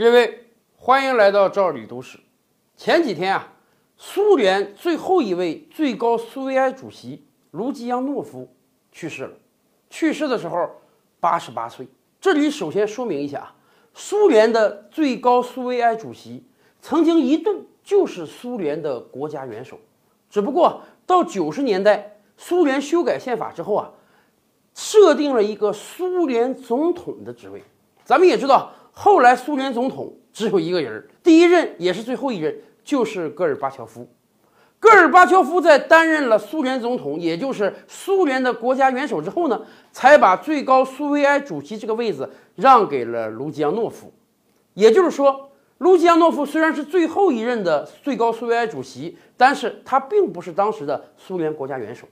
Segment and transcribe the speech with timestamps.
[0.00, 0.46] 各位，
[0.78, 2.18] 欢迎来到赵李都市。
[2.74, 3.52] 前几天啊，
[3.98, 8.48] 苏联最后一位最高苏维埃主席卢基扬诺夫
[8.90, 9.32] 去世了，
[9.90, 10.70] 去世的时候
[11.20, 11.86] 八十八岁。
[12.18, 13.54] 这里首先说明一下啊，
[13.92, 16.46] 苏联的最高苏维埃主席
[16.80, 19.78] 曾经一度就是苏联的国家元首，
[20.30, 23.90] 只不过到九十年代苏联修改宪法之后啊，
[24.74, 27.62] 设定了一个苏联总统的职位。
[28.02, 34.08] 咱们也知道，后来苏联总统只有一个人，第一任也是最后一任，就是戈尔巴乔夫。
[34.78, 39.60] 戈尔巴乔夫在担任了苏联总统，也就是苏联的国家元首之后呢，
[39.92, 44.10] 才把最高苏维埃主席这个位子让给了卢基扬诺夫。
[44.72, 52.06] 也就是说，卢基扬诺夫虽然是最后一任的最高苏维埃主席，但是他并不是当时的苏联国家元首，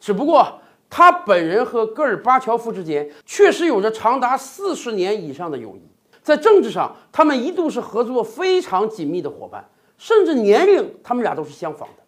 [0.00, 5.82] 只不过他本人和戈尔巴乔夫之间确实有着长达四十年以上的友谊，
[6.24, 12.02] 在政治上，他们一度是合作非常紧密的伙伴，甚至年龄他们俩都是相仿的。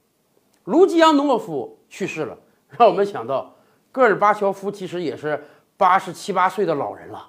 [0.64, 2.36] 卢基扬诺夫去世了，
[2.70, 3.55] 让我们想到
[3.92, 5.45] 戈尔巴乔夫其实也是
[5.77, 7.28] 八十七八岁的老人了。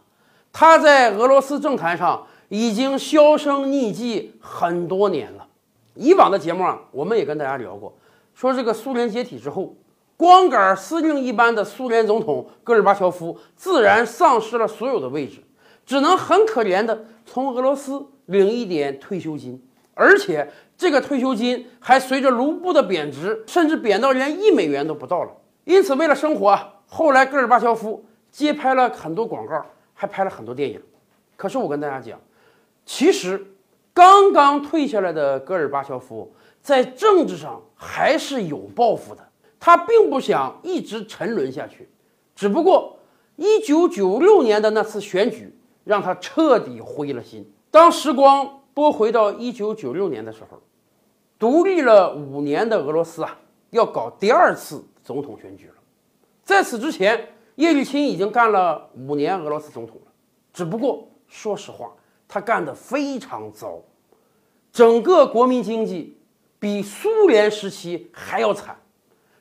[0.53, 5.45] 他在俄罗斯政坛上已经销声匿迹很多年了。
[5.93, 7.93] 以往的节目啊，我们也跟大家聊过，
[8.33, 9.75] 说这个苏联解体之后，
[10.15, 15.43] 光杆司令一般的苏联总统戈尔巴乔夫自然丧失了所有的位置，
[15.87, 19.59] 只能很可怜的从俄罗斯领一点退休金，
[19.95, 20.47] 而且。
[20.79, 25.31] 这个退休金还随着卢布的贬值，甚至贬到连一美元都不到了。
[25.63, 30.79] 因此，为了生活，后来戈尔巴乔夫接拍了很多广告，还拍了很多电影。
[31.35, 32.19] 可是我跟大家讲，
[32.85, 33.43] 其实
[33.91, 39.27] 刚刚退下来的戈尔巴乔夫在政治上还是有抱负的。
[39.59, 41.89] 他并不想一直沉沦下去，
[42.35, 42.99] 只不过
[43.39, 45.51] 1996年的那次选举
[45.87, 47.49] 让他彻底灰了心。
[47.71, 50.61] 当时光拨回到1996年的时候。
[51.39, 53.37] 独立了五年的俄罗斯啊，
[53.69, 55.73] 要搞第二次总统选举了。
[56.43, 60.11] 在此之前，叶利钦已经干了五年俄罗斯总统了。
[60.51, 61.91] 只不过，说实话，
[62.27, 63.79] 他干得非常糟，
[64.71, 66.17] 整个国民经济
[66.57, 68.75] 比苏联时期还要惨。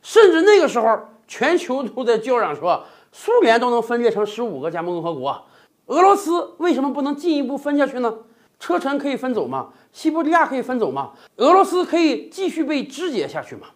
[0.03, 5.43] 甚至那个时候，全球都在叫嚷说，苏联都能分裂成十五个加盟共和国，
[5.87, 8.13] 俄罗斯为什么不能进一步分下去呢？
[8.59, 9.69] 车臣可以分走吗？
[9.93, 11.13] 西伯利亚可以分走吗？
[11.37, 13.67] 俄罗斯可以继续被肢解下去吗？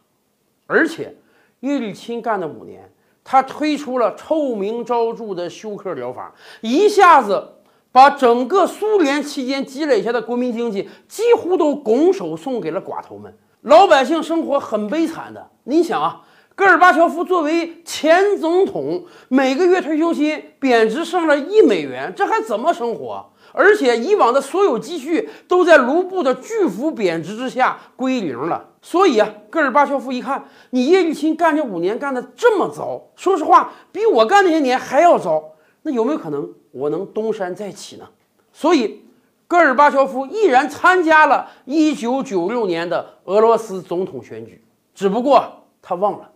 [0.66, 1.16] 而且，
[1.60, 2.90] 叶利钦干的五年，
[3.22, 7.56] 他推出了臭名昭著的休克疗法，一下子
[7.92, 15.50] 把整个苏联期间积累下的国民经济几乎都拱手送给了寡头们，老百姓生活很悲惨的。
[15.64, 16.22] 你想啊，
[16.60, 23.24] 戈尔巴乔夫作为前总统，每个月退休金贬值剩了一美元，这还怎么生活？
[23.54, 28.62] 而且以往的所有积蓄都在卢布的巨幅贬值之下归零了。
[28.82, 35.42] 所以啊，戈尔巴乔夫一看你叶利钦干这五年干的这么糟，说实话，比我干那些年还要糟。
[35.80, 38.06] 那有没有可能我能东山再起呢？
[38.52, 39.00] 所以，
[39.48, 44.62] 戈尔巴乔夫毅然参加了1996年的俄罗斯总统选举。
[44.94, 45.42] 只不过
[45.80, 46.30] 他忘了，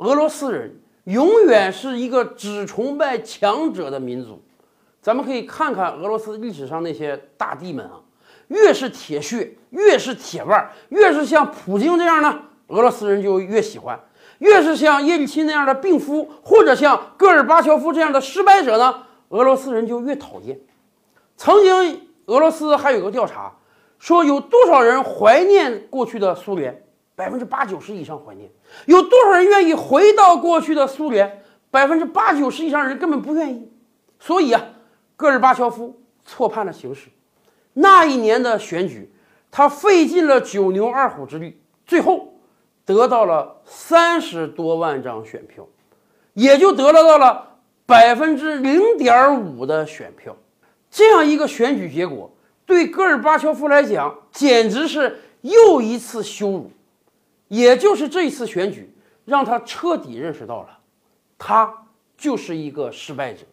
[0.00, 4.42] 俄罗斯人永远是一个只崇拜强者的民族。
[5.02, 8.00] 咱们可以看看俄罗斯历史上那些大帝们啊，
[8.48, 13.98] 越是铁血，越是铁腕，越是像普京这样呢，俄罗斯人就越喜欢；
[14.38, 20.58] 越是像叶利钦那样的病夫，或者像戈尔巴乔夫这样的失败者呢，俄罗斯人就越讨厌。
[21.36, 23.52] 曾经俄罗斯还有个调查，
[23.98, 26.84] 说有多少人怀念过去的苏联，
[27.20, 28.48] 百分之八九十以上怀念；
[28.86, 33.70] 有多少人愿意回到过去的苏联，百分之八九十以上人根本不愿意。
[34.18, 34.64] 所以啊。
[35.16, 37.10] 戈尔巴乔夫错判了形势，
[37.74, 39.12] 那一年的选举，
[39.50, 42.32] 他费尽了九牛二虎之力，最后
[42.86, 45.68] 得到了三十多万张选票，
[46.32, 50.34] 也就得了到了百分之零点五的选票。
[50.90, 56.70] 这样一个选举结果，对戈尔巴乔夫来讲，简直是又一次羞辱。
[57.50, 58.90] 也就是这一次选举，
[59.26, 60.78] 让他彻底认识到了，
[61.36, 61.86] 他
[62.16, 63.44] 就是一个失败者，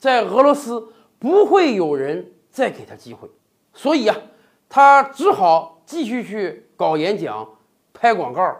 [0.00, 0.92] 在俄罗斯。
[1.22, 3.30] 不会有人再给他机会，
[3.72, 4.16] 所以啊，
[4.68, 7.48] 他只好继续去搞演讲、
[7.92, 8.56] 拍广告、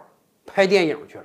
[0.46, 1.24] 拍电影去了。